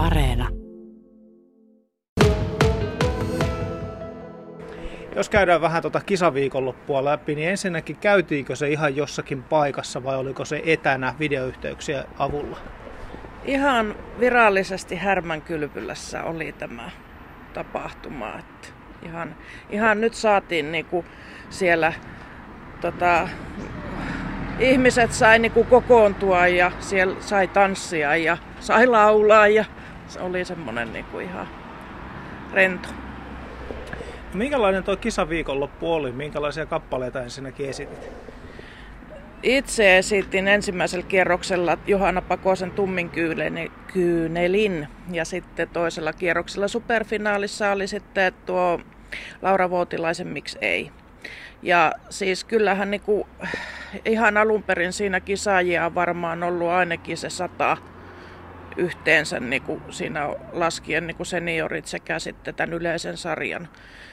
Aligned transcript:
Areena. 0.00 0.48
Jos 5.16 5.28
käydään 5.28 5.60
vähän 5.60 5.82
tuota 5.82 6.00
kisaviikonloppua 6.00 7.04
läpi, 7.04 7.34
niin 7.34 7.48
ensinnäkin 7.48 7.96
käytiinkö 7.96 8.56
se 8.56 8.68
ihan 8.68 8.96
jossakin 8.96 9.42
paikassa 9.42 10.04
vai 10.04 10.16
oliko 10.16 10.44
se 10.44 10.62
etänä 10.66 11.14
videoyhteyksiä 11.18 12.04
avulla? 12.18 12.58
Ihan 13.44 13.94
virallisesti 14.20 14.96
Härmän 14.96 15.42
kylpylässä 15.42 16.24
oli 16.24 16.52
tämä 16.52 16.90
tapahtuma. 17.54 18.38
Että 18.38 18.68
ihan, 19.02 19.36
ihan 19.70 20.00
nyt 20.00 20.14
saatiin 20.14 20.72
niinku 20.72 21.04
siellä 21.50 21.92
tota, 22.80 23.28
ihmiset 24.58 25.12
sai 25.12 25.38
niinku 25.38 25.64
kokoontua 25.64 26.46
ja 26.46 26.72
siellä 26.78 27.16
sai 27.20 27.48
tanssia 27.48 28.16
ja 28.16 28.38
sai 28.60 28.86
laulaa 28.86 29.48
ja 29.48 29.64
se 30.10 30.20
oli 30.20 30.44
semmoinen 30.44 30.92
niinku 30.92 31.18
ihan 31.18 31.48
rento. 32.52 32.88
Minkälainen 34.34 34.84
tuo 34.84 34.96
kisaviikonloppu 34.96 35.92
oli? 35.92 36.12
Minkälaisia 36.12 36.66
kappaleita 36.66 37.22
ensinnäkin 37.22 37.68
esitit? 37.68 38.10
Itse 39.42 39.98
esitin 39.98 40.48
ensimmäisellä 40.48 41.06
kierroksella 41.06 41.78
Johanna 41.86 42.22
Pakosen 42.22 42.70
Tummin 42.70 43.10
kyynelin 43.92 44.88
ja 45.12 45.24
sitten 45.24 45.68
toisella 45.68 46.12
kierroksella 46.12 46.68
superfinaalissa 46.68 47.70
oli 47.70 47.86
sitten 47.86 48.32
tuo 48.46 48.80
Laura 49.42 49.70
Vuotilaisen 49.70 50.26
Miksi 50.26 50.58
ei. 50.60 50.90
Ja 51.62 51.92
siis 52.10 52.44
kyllähän 52.44 52.90
niinku, 52.90 53.28
ihan 54.04 54.36
alun 54.36 54.62
perin 54.62 54.92
siinä 54.92 55.20
kisaajia 55.20 55.86
on 55.86 55.94
varmaan 55.94 56.42
ollut 56.42 56.68
ainakin 56.68 57.16
se 57.16 57.30
sata 57.30 57.76
yhteensä 58.76 59.40
niin 59.40 59.62
kuin 59.62 59.82
siinä 59.90 60.28
laskien 60.52 61.06
niin 61.06 61.16
kuin 61.16 61.26
seniorit 61.26 61.86
sekä 61.86 62.18
sitten 62.18 62.54
tämän 62.54 62.72
yleisen 62.72 63.16
sarjan. 63.16 63.68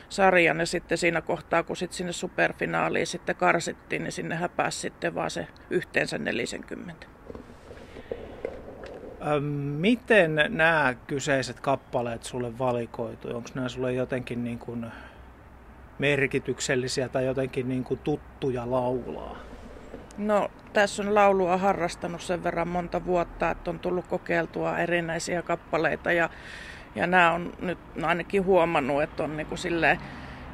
sarjan. 0.10 0.60
Ja 0.60 0.66
sitten 0.66 0.98
siinä 0.98 1.22
kohtaa, 1.22 1.64
kun 1.64 1.78
sitten 1.78 1.98
sinne 1.98 2.14
superfinaaliin 2.14 3.08
sitten 3.08 3.36
karsittiin, 3.36 4.04
niin 4.04 4.12
sinne 4.12 4.36
häpäsi 4.36 4.80
sitten 4.80 5.16
vaan 5.16 5.32
se 5.32 5.48
yhteensä 5.70 6.18
40. 6.18 7.08
Miten 9.80 10.36
nämä 10.50 10.96
kyseiset 11.08 11.60
kappaleet 11.60 12.24
sulle 12.24 12.58
valikoitu? 12.58 13.28
Onko 13.28 13.50
nämä 13.56 13.70
sulle 13.70 13.94
jotenkin 13.94 14.44
niin 14.44 14.60
kuin 14.60 14.86
merkityksellisiä 16.00 17.10
tai 17.10 17.26
jotenkin 17.26 17.70
niin 17.70 17.84
kuin 17.84 18.00
tuttuja 18.00 18.72
laulaa? 18.72 19.38
No 20.18 20.52
tässä 20.74 21.04
on 21.04 21.16
laulua 21.16 21.58
harrastanut 21.58 22.22
sen 22.22 22.44
verran 22.44 22.68
monta 22.68 23.06
vuotta, 23.06 23.52
että 23.52 23.70
on 23.70 23.80
tullut 23.80 24.08
kokeiltua 24.08 24.78
erinäisiä 24.78 25.42
kappaleita 25.42 26.12
ja, 26.12 26.30
ja 26.96 27.08
nämä 27.08 27.32
on 27.32 27.54
nyt 27.62 27.78
ainakin 28.04 28.46
huomannut, 28.46 29.04
että 29.04 29.24
on 29.24 29.38
niin 29.38 29.48
kuin 29.48 29.60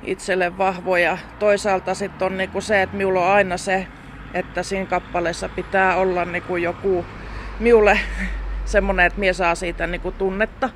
itselle 0.03 0.58
vahvoja. 0.58 1.17
Toisaalta 1.39 1.94
sitten 1.94 2.25
on 2.25 2.38
niin 2.38 2.50
kuin 2.50 2.61
se, 2.61 2.81
että 2.81 2.97
minulla 2.97 3.25
on 3.25 3.31
aina 3.31 3.58
se, 3.58 3.88
että 4.33 4.64
siinä 4.64 4.86
kappaleessa 4.86 5.50
pitää 5.50 5.95
olla 5.95 6.25
niin 6.25 6.44
kuin 6.44 6.64
joku 6.64 7.05
minulle 7.59 8.00
semmoinen, 8.66 9.05
että 9.05 9.20
minä 9.20 9.33
saa 9.33 9.55
siitä 9.55 9.88
niin 9.88 10.02
kuin 10.02 10.16
tunnetta 10.16 10.70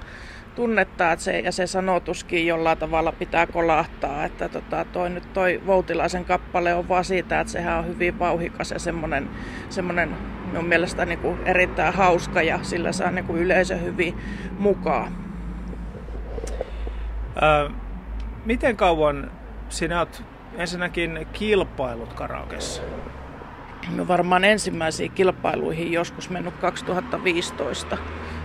tunnetta 0.57 1.11
että 1.11 1.23
se, 1.23 1.39
ja 1.39 1.51
se 1.51 1.67
sanotuskin 1.67 2.47
jollain 2.47 2.77
tavalla 2.77 3.11
pitää 3.11 3.47
kolahtaa. 3.47 4.25
Että 4.25 4.49
tota, 4.49 4.85
toi, 4.85 5.09
nyt 5.09 5.33
toi 5.33 5.61
Voutilaisen 5.65 6.25
kappale 6.25 6.73
on 6.73 6.89
vaan 6.89 7.05
siitä, 7.05 7.39
että 7.39 7.53
sehän 7.53 7.79
on 7.79 7.87
hyvin 7.87 8.19
vauhikas 8.19 8.71
ja 8.71 8.79
semmoinen, 8.79 9.29
semmoinen 9.69 10.09
minun 10.45 10.65
mielestä 10.65 11.05
niin 11.05 11.19
kuin 11.19 11.39
erittäin 11.45 11.93
hauska 11.93 12.41
ja 12.41 12.59
sillä 12.61 12.91
saa 12.91 13.11
niin 13.11 13.25
kuin 13.25 13.41
yleisö 13.41 13.77
hyvin 13.77 14.17
mukaan. 14.59 15.17
Ää, 17.41 17.69
miten 18.45 18.77
kauan 18.77 19.31
sinä 19.69 19.99
olet 19.99 20.23
ensinnäkin 20.57 21.27
kilpailut 21.33 22.13
karaokessa? 22.13 22.81
No 23.95 24.07
varmaan 24.07 24.43
ensimmäisiin 24.43 25.11
kilpailuihin 25.11 25.91
joskus 25.91 26.29
mennyt 26.29 26.57
2015 26.57 27.97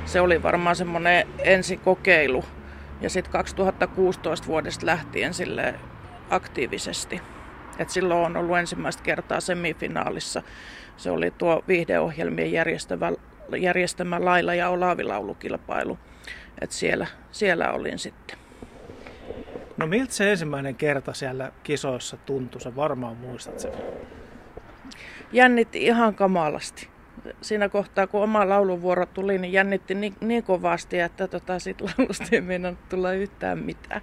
se 0.05 0.21
oli 0.21 0.43
varmaan 0.43 0.77
semmoinen 0.77 1.29
ensikokeilu. 1.39 2.45
Ja 3.01 3.11
sitten 3.11 3.33
2016 3.33 4.47
vuodesta 4.47 4.87
lähtien 4.87 5.35
sille 5.35 5.75
aktiivisesti. 6.31 7.21
Et 7.79 7.91
silloin 7.91 8.21
on 8.21 8.37
ollut 8.37 8.59
ensimmäistä 8.59 9.03
kertaa 9.03 9.41
semifinaalissa. 9.41 10.43
Se 10.97 11.11
oli 11.11 11.31
tuo 11.31 11.65
viihdeohjelmien 11.69 12.53
järjestämä, 12.53 13.12
järjestämä 13.59 14.25
Laila 14.25 14.55
ja 14.55 14.69
Olavi-laulukilpailu. 14.69 15.99
Et 16.61 16.71
siellä, 16.71 17.07
siellä 17.31 17.73
olin 17.73 17.99
sitten. 17.99 18.39
No 19.77 19.87
miltä 19.87 20.12
se 20.12 20.31
ensimmäinen 20.31 20.75
kerta 20.75 21.12
siellä 21.12 21.53
kisoissa 21.62 22.17
tuntui? 22.17 22.61
Sä 22.61 22.77
varmaan 22.77 23.17
muistat 23.17 23.59
sen. 23.59 23.73
Jännitti 25.33 25.85
ihan 25.85 26.15
kamalasti 26.15 26.92
siinä 27.41 27.69
kohtaa, 27.69 28.06
kun 28.06 28.22
oma 28.22 28.49
lauluvuoro 28.49 29.06
tuli, 29.06 29.38
niin 29.38 29.53
jännitti 29.53 29.94
niin, 29.94 30.15
niin 30.21 30.43
kovasti, 30.43 31.00
että 31.00 31.28
tota, 31.28 31.59
sit 31.59 31.81
laulusta 31.81 32.25
ei 32.33 32.41
meinannut 32.41 32.88
tulla 32.88 33.12
yhtään 33.12 33.59
mitään. 33.59 34.00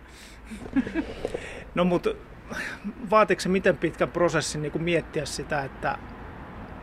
No 1.75 1.83
mutta 1.83 2.09
vaatiko 3.09 3.41
se 3.41 3.49
miten 3.49 3.77
pitkä 3.77 4.07
prosessi 4.07 4.59
niin 4.59 4.71
kuin 4.71 4.83
miettiä 4.83 5.25
sitä, 5.25 5.61
että 5.63 5.97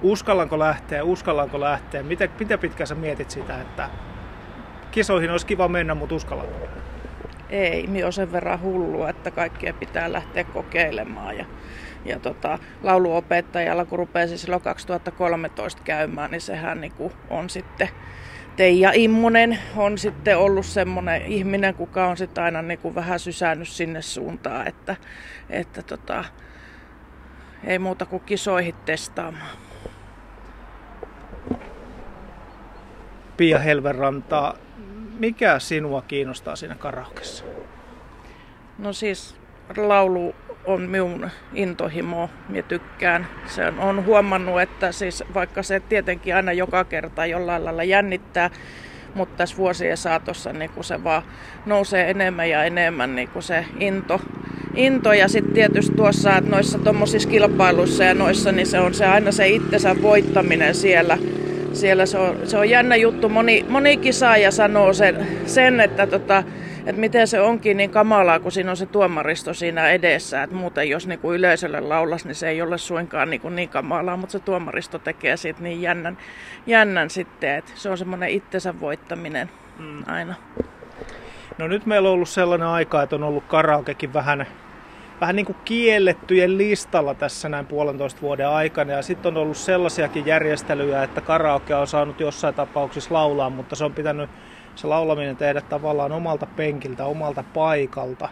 uskallanko 0.03 0.59
lähteä, 0.59 1.05
uskallanko 1.05 1.61
lähteä? 1.61 2.03
Miten, 2.03 2.31
miten 2.39 2.59
pitkään 2.59 2.87
sä 2.87 2.95
mietit 2.95 3.31
sitä, 3.31 3.61
että 3.61 3.91
kisoihin 4.91 5.31
olisi 5.31 5.47
kiva 5.47 5.69
mennä, 5.69 5.95
mutta 5.95 6.15
uskallanko? 6.15 6.53
Ei, 7.51 7.87
minä 7.87 8.05
olen 8.05 8.13
sen 8.13 8.33
verran 8.33 8.61
hullu, 8.61 9.05
että 9.05 9.31
kaikkia 9.31 9.73
pitää 9.73 10.13
lähteä 10.13 10.45
kokeilemaan. 10.45 11.39
Ja 11.39 11.45
ja 12.09 12.19
tota, 12.19 12.59
lauluopettajalla, 12.83 13.85
kun 13.85 13.99
rupesi 13.99 14.39
silloin 14.39 14.63
2013 14.63 15.83
käymään, 15.83 16.31
niin 16.31 16.41
sehän 16.41 16.81
niin 16.81 16.93
kuin 16.93 17.13
on 17.31 17.51
sitten 17.51 17.89
Teija 18.57 18.93
Immonen 18.95 19.59
on 19.77 19.99
sitten 19.99 20.39
ollut 20.39 20.67
semmoinen 20.67 21.23
ihminen, 21.23 21.75
kuka 21.75 22.07
on 22.07 22.17
sitten 22.17 22.45
aina 22.45 22.63
niin 22.63 22.79
kuin 22.79 22.95
vähän 22.95 23.19
sysännyt 23.19 23.69
sinne 23.69 24.03
suuntaan, 24.03 24.67
että, 24.67 24.97
että 25.51 25.83
tota, 25.83 26.25
ei 27.65 27.79
muuta 27.79 28.07
kuin 28.07 28.23
kisoihin 28.23 28.75
testaamaan. 28.85 29.57
Pia 33.37 33.59
Helvenrantaa, 33.59 34.55
mikä 35.19 35.59
sinua 35.59 36.03
kiinnostaa 36.03 36.57
siinä 36.57 36.75
karaokessa? 36.75 37.45
No 38.79 38.93
siis 38.93 39.37
laulu 39.77 40.35
on 40.67 40.83
minun 40.83 41.31
intohimo 41.55 42.31
ja 42.53 42.63
tykkään. 42.63 43.27
Se 43.47 43.67
on, 43.67 43.79
on 43.79 44.05
huomannut, 44.05 44.61
että 44.61 44.93
siis 44.93 45.25
vaikka 45.35 45.63
se 45.63 45.81
tietenkin 45.81 46.37
aina 46.37 46.53
joka 46.53 46.85
kerta 46.85 47.27
jollain 47.27 47.65
lailla 47.65 47.85
jännittää, 47.85 48.51
mutta 49.15 49.37
tässä 49.37 49.57
vuosien 49.57 49.97
saatossa 49.97 50.53
niin 50.53 50.71
kun 50.71 50.85
se 50.85 51.05
vaan 51.05 51.23
nousee 51.67 52.11
enemmän 52.11 52.51
ja 52.51 52.65
enemmän 52.65 53.15
niin 53.15 53.29
kun 53.29 53.43
se 53.43 53.65
into. 53.81 54.21
into. 54.75 55.13
Ja 55.13 55.29
sitten 55.29 55.55
tietysti 55.55 55.97
tuossa, 55.97 56.37
että 56.37 56.51
noissa 56.51 56.79
tuommoisissa 56.79 57.29
kilpailuissa 57.29 58.05
ja 58.05 58.15
noissa, 58.15 58.53
niin 58.53 58.67
se 58.67 58.81
on 58.81 58.95
se 58.95 59.07
aina 59.07 59.33
se 59.33 59.49
itsensä 59.49 60.03
voittaminen 60.03 60.75
siellä. 60.75 61.19
Siellä 61.73 62.07
se 62.07 62.19
on, 62.19 62.37
se 62.45 62.59
on 62.59 62.71
jännä 62.71 62.97
juttu. 62.97 63.29
Moni, 63.29 63.67
moni 63.69 63.97
kisaaja 63.97 64.51
sanoo 64.51 64.93
sen, 64.93 65.27
sen 65.47 65.81
että 65.81 66.07
tota, 66.07 66.45
että 66.87 67.01
miten 67.01 67.29
se 67.29 67.41
onkin 67.41 67.77
niin 67.77 67.91
kamalaa, 67.91 68.41
kun 68.41 68.53
siinä 68.53 68.71
on 68.71 68.77
se 68.77 68.87
tuomaristo 68.87 69.55
siinä 69.55 69.91
edessä. 69.91 70.43
Että 70.43 70.57
muuten 70.57 70.89
jos 70.89 71.07
niin 71.07 71.19
kuin 71.19 71.39
yleisölle 71.39 71.81
laulas, 71.81 72.25
niin 72.25 72.35
se 72.35 72.49
ei 72.49 72.63
ole 72.63 72.79
suinkaan 72.79 73.31
niin, 73.31 73.41
kuin 73.41 73.57
niin 73.57 73.69
kamalaa, 73.69 74.17
mutta 74.17 74.33
se 74.33 74.39
tuomaristo 74.39 74.99
tekee 74.99 75.37
siitä 75.37 75.63
niin 75.63 75.83
jännän, 75.83 76.19
jännän 76.67 77.11
sitten, 77.11 77.55
että 77.55 77.73
se 77.75 77.91
on 77.91 77.99
semmoinen 77.99 78.29
itsensä 78.29 78.81
voittaminen 78.81 79.51
mm. 79.79 80.03
aina. 80.07 80.35
No 81.59 81.69
nyt 81.69 81.87
meillä 81.87 82.09
on 82.09 82.15
ollut 82.15 82.29
sellainen 82.29 82.69
aika, 82.69 83.03
että 83.03 83.17
on 83.17 83.23
ollut 83.23 83.45
karaokekin 83.45 84.13
vähän, 84.13 84.47
vähän 85.21 85.37
niin 85.37 85.47
kuin 85.47 85.57
kiellettyjen 85.65 86.59
listalla 86.59 87.15
tässä 87.15 87.49
näin 87.49 87.67
puolentoista 87.67 88.21
vuoden 88.21 88.49
aikana. 88.49 88.93
Ja 88.93 89.03
sitten 89.03 89.37
on 89.37 89.43
ollut 89.43 89.57
sellaisiakin 89.57 90.27
järjestelyjä, 90.27 91.03
että 91.03 91.21
karaoke 91.21 91.75
on 91.75 91.87
saanut 91.87 92.21
jossain 92.21 92.55
tapauksessa 92.55 93.15
laulaa, 93.15 93.51
mutta 93.51 93.77
se 93.77 93.85
on 93.85 93.95
pitänyt 93.95 94.31
se 94.77 94.87
laulaminen 94.87 95.37
tehdä 95.37 95.61
tavallaan 95.61 96.13
omalta 96.13 96.47
penkiltä, 96.47 97.05
omalta 97.05 97.45
paikalta. 97.55 98.29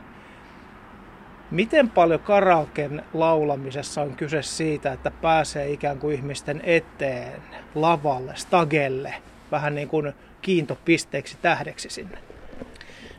Miten 1.50 1.90
paljon 1.90 2.20
karaoken 2.20 3.02
laulamisessa 3.14 4.02
on 4.02 4.16
kyse 4.16 4.42
siitä, 4.42 4.92
että 4.92 5.10
pääsee 5.10 5.70
ikään 5.70 5.98
kuin 5.98 6.16
ihmisten 6.16 6.60
eteen, 6.64 7.42
lavalle, 7.74 8.32
stagelle, 8.36 9.14
vähän 9.50 9.74
niin 9.74 9.88
kuin 9.88 10.12
kiintopisteeksi 10.42 11.38
tähdeksi 11.42 11.90
sinne? 11.90 12.18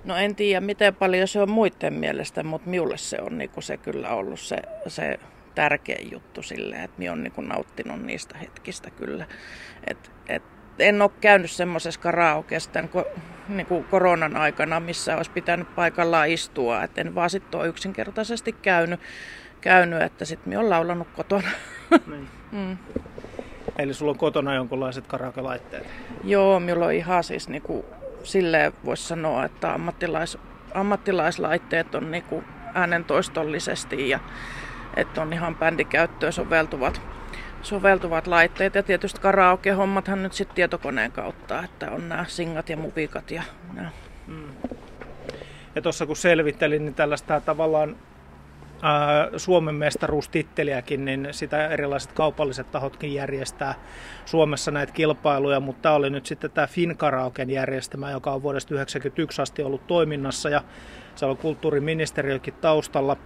No 0.05 0.15
en 0.15 0.35
tiedä 0.35 0.61
miten 0.61 0.95
paljon 0.95 1.27
se 1.27 1.41
on 1.41 1.49
muiden 1.49 1.93
mielestä, 1.93 2.43
mutta 2.43 2.69
minulle 2.69 2.97
se 2.97 3.17
on 3.21 3.39
kuin 3.53 3.63
se 3.63 3.77
kyllä 3.77 4.09
ollut 4.09 4.39
se, 4.39 4.57
se 4.87 5.19
tärkein 5.55 6.11
juttu 6.11 6.43
silleen, 6.43 6.81
että 6.81 6.97
minä 6.97 7.11
olen 7.11 7.23
niin 7.23 7.47
nauttinut 7.49 8.01
niistä 8.01 8.37
hetkistä 8.37 8.89
kyllä. 8.89 9.25
Et, 9.87 10.11
et 10.27 10.43
en 10.79 11.01
ole 11.01 11.11
käynyt 11.21 11.51
semmoisessa 11.51 11.99
karaokeessa, 11.99 12.83
kun 12.91 13.05
niin 13.47 13.65
kuin 13.65 13.83
koronan 13.83 14.37
aikana, 14.37 14.79
missä 14.79 15.17
olisi 15.17 15.31
pitänyt 15.31 15.75
paikallaan 15.75 16.29
istua. 16.29 16.83
Et 16.83 16.97
en 16.97 17.15
vaan 17.15 17.29
sitten 17.29 17.59
ole 17.59 17.67
yksinkertaisesti 17.67 18.51
käynyt, 18.51 18.99
käynyt 19.61 20.01
että 20.01 20.25
sitten 20.25 20.49
minä 20.49 20.59
olen 20.59 20.69
laulanut 20.69 21.07
kotona. 21.15 21.49
Niin. 22.07 22.27
mm. 22.51 22.77
Eli 23.77 23.93
sulla 23.93 24.11
on 24.11 24.17
kotona 24.17 24.55
jonkinlaiset 24.55 25.07
karaoke-laitteet? 25.07 25.87
Joo, 26.23 26.59
minulla 26.59 26.85
on 26.85 26.93
ihan 26.93 27.23
siis 27.23 27.49
niin 27.49 27.61
kuin, 27.61 27.85
silleen 28.23 28.73
voisi 28.85 29.07
sanoa, 29.07 29.45
että 29.45 29.73
ammattilais, 29.73 30.37
ammattilaislaitteet 30.73 31.95
on 31.95 32.11
niin 32.11 32.23
kuin 32.23 32.45
äänentoistollisesti 32.73 34.09
ja 34.09 34.19
että 34.95 35.21
on 35.21 35.33
ihan 35.33 35.55
bändikäyttöön 35.55 36.33
soveltuvat, 36.33 37.01
soveltuvat 37.65 38.27
laitteet. 38.27 38.75
Ja 38.75 38.83
tietysti 38.83 39.21
karaoke-hommathan 39.21 40.23
nyt 40.23 40.33
sitten 40.33 40.55
tietokoneen 40.55 41.11
kautta, 41.11 41.63
että 41.63 41.91
on 41.91 42.09
nämä 42.09 42.25
singat 42.27 42.69
ja 42.69 42.77
mubikat 42.77 43.31
ja 43.31 43.43
nämä. 43.73 43.89
Mm. 44.27 44.49
Ja 45.75 45.81
tuossa 45.81 46.05
kun 46.05 46.15
selvittelin, 46.15 46.85
niin 46.85 46.95
tällaista 46.95 47.41
tavallaan 47.41 47.95
Suomen 49.37 49.75
mestaruustitteliäkin, 49.75 51.05
niin 51.05 51.27
sitä 51.31 51.67
erilaiset 51.67 52.11
kaupalliset 52.11 52.71
tahotkin 52.71 53.13
järjestää 53.13 53.73
Suomessa 54.25 54.71
näitä 54.71 54.93
kilpailuja, 54.93 55.59
mutta 55.59 55.81
tämä 55.81 55.95
oli 55.95 56.09
nyt 56.09 56.25
sitten 56.25 56.51
tämä 56.51 56.67
Finkaraoken 56.67 57.49
järjestämä, 57.49 58.11
joka 58.11 58.31
on 58.31 58.43
vuodesta 58.43 58.69
1991 58.69 59.41
asti 59.41 59.63
ollut 59.63 59.87
toiminnassa 59.87 60.49
ja 60.49 60.61
se 61.15 61.25
on 61.25 61.37
kulttuuriministeriökin 61.37 62.53
taustalla. 62.53 63.17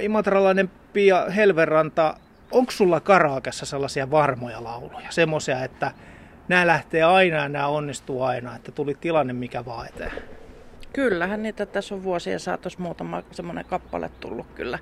Imatralainen 0.00 0.70
Pia 0.92 1.24
Helveranta, 1.36 2.14
onko 2.54 2.70
sulla 2.70 3.00
karaokessa 3.00 3.66
sellaisia 3.66 4.10
varmoja 4.10 4.64
lauluja, 4.64 5.10
semmoisia, 5.10 5.64
että 5.64 5.90
nämä 6.48 6.66
lähtee 6.66 7.02
aina 7.02 7.36
ja 7.36 7.48
nämä 7.48 7.66
onnistuu 7.66 8.22
aina, 8.22 8.56
että 8.56 8.72
tuli 8.72 8.94
tilanne 9.00 9.32
mikä 9.32 9.64
vaan 9.64 9.86
eteen? 9.86 10.12
Kyllähän 10.92 11.42
niitä 11.42 11.66
tässä 11.66 11.94
on 11.94 12.04
vuosien 12.04 12.40
saatossa 12.40 12.82
muutama 12.82 13.22
semmoinen 13.30 13.64
kappale 13.64 14.10
tullut 14.20 14.46
kyllä, 14.54 14.78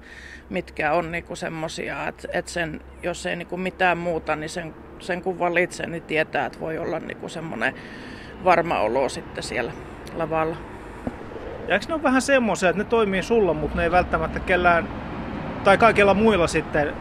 mitkä 0.51 0.93
on 0.93 1.13
niinku 1.13 1.37
semmoisia, 1.37 2.09
että 2.09 2.29
et 2.33 2.49
sen, 2.49 2.81
jos 3.03 3.27
ei 3.27 3.37
niinku 3.37 3.57
mitään 3.57 3.99
muuta, 3.99 4.37
niin 4.37 4.51
sen, 4.51 4.75
sen 4.99 5.23
kun 5.23 5.39
valitsee, 5.39 5.87
niin 5.87 6.03
tietää, 6.03 6.47
että 6.47 6.61
voi 6.61 6.79
olla 6.79 6.99
niinku 6.99 7.29
semmoinen 7.29 7.75
varma 8.45 8.81
olo 8.81 9.09
sitten 9.09 9.43
siellä 9.43 9.73
lavalla. 10.15 10.57
Ja 11.69 11.75
eikö 11.75 11.87
ne 11.89 11.95
ole 11.95 12.03
vähän 12.03 12.23
semmoisia, 12.23 12.69
että 12.69 12.83
ne 12.83 12.89
toimii 12.89 13.23
sulla, 13.23 13.55
mutta 13.55 13.77
ne 13.77 13.83
ei 13.83 13.91
välttämättä 13.91 14.41
kellään, 14.41 14.89
tai 15.65 15.79
kaikilla 15.79 16.15
muilla 16.15 16.47
sitten 16.47 16.95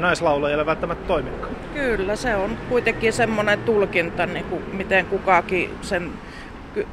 naislaulajilla 0.00 0.66
välttämättä 0.66 1.06
toimikaan? 1.06 1.54
Kyllä, 1.74 2.16
se 2.16 2.36
on 2.36 2.58
kuitenkin 2.68 3.12
semmoinen 3.12 3.58
tulkinta, 3.58 4.26
niin 4.26 4.44
kuin 4.44 4.62
miten 4.72 5.06
kukakin 5.06 5.70
sen 5.82 6.10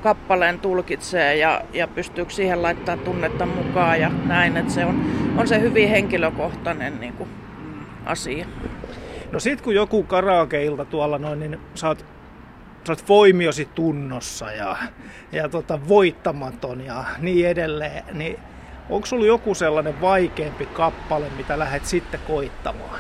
kappaleen 0.04 0.60
tulkitsee 0.60 1.36
ja, 1.36 1.62
ja 1.74 1.88
pystyykö 1.88 2.34
siihen 2.34 2.62
laittaa 2.62 2.98
tunnetta 2.98 3.46
mukaan 3.46 4.02
ja 4.02 4.12
näin, 4.26 4.58
että 4.58 4.74
se 4.74 4.86
on, 4.86 5.06
on 5.38 5.48
se 5.48 5.62
hyvin 5.62 5.90
henkilökohtainen 5.90 7.00
niin 7.00 7.14
kuin, 7.14 7.30
asia. 8.06 8.46
No 9.32 9.40
sit 9.40 9.62
kun 9.62 9.76
joku 9.76 10.04
karaokeilta 10.04 10.86
tuolla 10.86 11.18
noin, 11.18 11.40
niin 11.40 11.60
sä 11.76 11.88
oot, 11.88 12.06
sä 12.88 12.92
oot 12.92 13.10
voimiosi 13.10 13.66
tunnossa 13.76 14.52
ja, 14.52 14.78
ja 15.32 15.50
tota, 15.50 15.80
voittamaton 15.88 16.86
ja 16.86 17.06
niin 17.20 17.48
edelleen, 17.48 18.04
niin 18.14 18.40
onko 18.92 19.08
sulla 19.08 19.26
joku 19.26 19.56
sellainen 19.56 20.02
vaikeampi 20.02 20.66
kappale, 20.66 21.26
mitä 21.38 21.60
lähdet 21.60 21.86
sitten 21.86 22.20
koittamaan? 22.28 23.00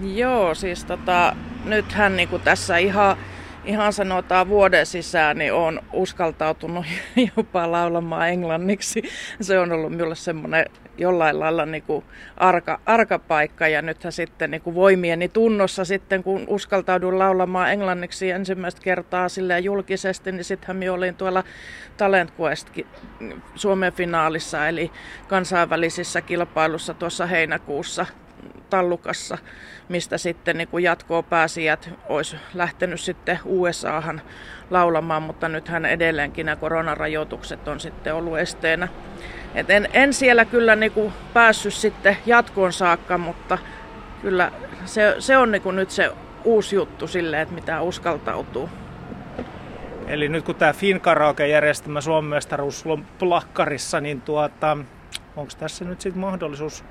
Joo, 0.00 0.54
siis 0.54 0.84
tota, 0.84 1.36
nythän 1.64 2.16
niin 2.16 2.28
tässä 2.44 2.76
ihan 2.76 3.16
ihan 3.64 3.92
sanotaan 3.92 4.48
vuoden 4.48 4.86
sisään, 4.86 5.38
niin 5.38 5.52
olen 5.52 5.80
uskaltautunut 5.92 6.86
jopa 7.36 7.72
laulamaan 7.72 8.28
englanniksi. 8.28 9.02
Se 9.40 9.58
on 9.58 9.72
ollut 9.72 9.92
minulle 9.92 10.14
semmoinen 10.14 10.66
jollain 10.98 11.40
lailla 11.40 11.66
niin 11.66 11.82
kuin 11.82 12.04
arka, 12.36 12.80
arka 12.86 13.18
paikka 13.18 13.68
ja 13.68 13.82
nythän 13.82 14.12
sitten 14.12 14.50
niin 14.50 14.62
kuin 14.62 14.74
voimieni 14.74 15.28
tunnossa 15.28 15.84
sitten, 15.84 16.22
kun 16.22 16.44
uskaltaudun 16.48 17.18
laulamaan 17.18 17.72
englanniksi 17.72 18.30
ensimmäistä 18.30 18.80
kertaa 18.82 19.28
sille 19.28 19.58
julkisesti, 19.58 20.32
niin 20.32 20.44
sittenhän 20.44 20.76
minä 20.76 20.92
olin 20.92 21.14
tuolla 21.14 21.44
Talent 21.96 22.32
Quest 22.40 22.68
Suomen 23.54 23.92
finaalissa, 23.92 24.68
eli 24.68 24.90
kansainvälisissä 25.28 26.20
kilpailussa 26.20 26.94
tuossa 26.94 27.26
heinäkuussa 27.26 28.06
Tallukassa, 28.70 29.38
mistä 29.88 30.18
sitten 30.18 30.58
niin 30.58 30.68
kuin 30.68 30.84
jatkoa 30.84 31.22
pääsijät 31.22 31.90
olisi 32.08 32.36
lähtenyt 32.54 33.00
sitten 33.00 33.38
USAhan 33.44 34.20
laulamaan, 34.70 35.22
mutta 35.22 35.48
nythän 35.48 35.86
edelleenkin 35.86 36.46
nämä 36.46 36.56
koronarajoitukset 36.56 37.68
on 37.68 37.80
sitten 37.80 38.14
ollut 38.14 38.38
esteenä. 38.38 38.88
Et 39.54 39.70
en, 39.70 39.88
en 39.92 40.12
siellä 40.12 40.44
kyllä 40.44 40.76
niin 40.76 40.92
kuin 40.92 41.12
päässyt 41.32 41.74
sitten 41.74 42.16
jatkoon 42.26 42.72
saakka, 42.72 43.18
mutta 43.18 43.58
kyllä 44.22 44.52
se, 44.84 45.14
se 45.18 45.36
on 45.36 45.52
niin 45.52 45.62
kuin 45.62 45.76
nyt 45.76 45.90
se 45.90 46.12
uusi 46.44 46.76
juttu 46.76 47.06
sille, 47.06 47.40
että 47.40 47.54
mitä 47.54 47.82
uskaltautuu. 47.82 48.68
Eli 50.06 50.28
nyt 50.28 50.44
kun 50.44 50.54
tämä 50.54 50.72
Finkaraoke 50.72 51.48
järjestämä 51.48 52.00
Suomen 52.00 52.30
mestaruus 52.30 52.86
on 52.86 53.06
plakkarissa, 53.18 54.00
niin 54.00 54.20
tuota, 54.20 54.76
onko 55.36 55.52
tässä 55.58 55.84
nyt 55.84 56.00
sitten 56.00 56.20
mahdollisuus 56.20 56.84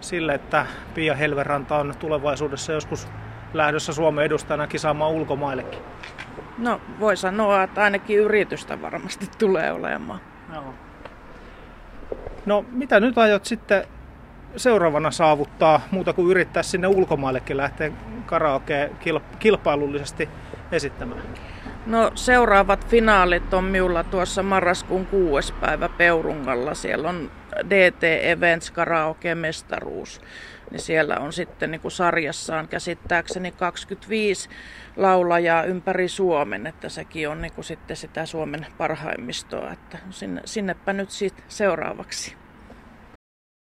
sille, 0.00 0.34
että 0.34 0.66
Pia 0.94 1.14
Helveranta 1.14 1.76
on 1.76 1.94
tulevaisuudessa 1.98 2.72
joskus 2.72 3.08
lähdössä 3.54 3.92
Suomen 3.92 4.24
edustajana 4.24 4.66
kisaamaan 4.66 5.10
ulkomaillekin? 5.10 5.78
No 6.58 6.80
voi 7.00 7.16
sanoa, 7.16 7.62
että 7.62 7.82
ainakin 7.82 8.18
yritystä 8.18 8.82
varmasti 8.82 9.28
tulee 9.38 9.72
olemaan. 9.72 10.20
No, 10.48 10.74
no 12.46 12.64
mitä 12.70 13.00
nyt 13.00 13.18
aiot 13.18 13.44
sitten 13.44 13.84
seuraavana 14.56 15.10
saavuttaa 15.10 15.80
muuta 15.90 16.12
kuin 16.12 16.30
yrittää 16.30 16.62
sinne 16.62 16.88
ulkomaillekin 16.88 17.56
lähteä 17.56 17.92
karaoke 18.26 18.90
kilpailullisesti 19.38 20.28
esittämään? 20.72 21.22
No 21.86 22.10
seuraavat 22.14 22.86
finaalit 22.88 23.54
on 23.54 23.64
minulla 23.64 24.04
tuossa 24.04 24.42
marraskuun 24.42 25.06
kuudes 25.06 25.52
päivä 25.52 25.88
Peurungalla. 25.88 26.74
Siellä 26.74 27.08
on 27.08 27.30
DT 27.70 28.04
Events 28.22 28.70
Karaoke 28.70 29.34
Mestaruus. 29.34 30.20
Niin 30.70 30.80
siellä 30.80 31.16
on 31.16 31.32
sitten 31.32 31.70
niin 31.70 31.80
kuin 31.80 31.92
sarjassaan 31.92 32.68
käsittääkseni 32.68 33.52
25 33.52 34.48
laulajaa 34.96 35.62
ympäri 35.62 36.08
Suomen, 36.08 36.66
että 36.66 36.88
sekin 36.88 37.28
on 37.28 37.42
niin 37.42 37.52
kuin 37.52 37.64
sitten 37.64 37.96
sitä 37.96 38.26
Suomen 38.26 38.66
parhaimmistoa, 38.78 39.72
että 39.72 39.98
sinne, 40.10 40.40
sinnepä 40.44 40.92
nyt 40.92 41.10
sitten 41.10 41.44
seuraavaksi. 41.48 42.36